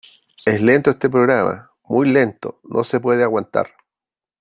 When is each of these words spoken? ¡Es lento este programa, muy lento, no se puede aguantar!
¡Es 0.47 0.59
lento 0.63 0.89
este 0.89 1.11
programa, 1.11 1.69
muy 1.83 2.09
lento, 2.09 2.59
no 2.63 2.83
se 2.83 2.99
puede 2.99 3.21
aguantar! 3.21 3.69